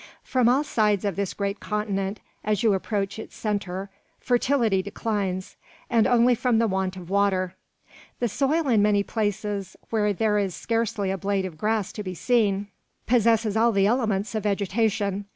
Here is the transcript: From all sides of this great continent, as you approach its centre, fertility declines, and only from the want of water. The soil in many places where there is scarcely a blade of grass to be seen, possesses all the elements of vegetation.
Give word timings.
From 0.23 0.49
all 0.49 0.63
sides 0.63 1.05
of 1.05 1.15
this 1.15 1.35
great 1.35 1.59
continent, 1.59 2.21
as 2.43 2.63
you 2.63 2.73
approach 2.73 3.19
its 3.19 3.35
centre, 3.35 3.91
fertility 4.19 4.81
declines, 4.81 5.57
and 5.91 6.07
only 6.07 6.33
from 6.33 6.57
the 6.57 6.67
want 6.67 6.97
of 6.97 7.07
water. 7.11 7.53
The 8.17 8.27
soil 8.27 8.67
in 8.67 8.81
many 8.81 9.03
places 9.03 9.77
where 9.91 10.11
there 10.11 10.39
is 10.39 10.55
scarcely 10.55 11.11
a 11.11 11.19
blade 11.19 11.45
of 11.45 11.55
grass 11.55 11.93
to 11.93 12.01
be 12.01 12.15
seen, 12.15 12.69
possesses 13.05 13.55
all 13.55 13.71
the 13.71 13.85
elements 13.85 14.33
of 14.33 14.41
vegetation. 14.41 15.25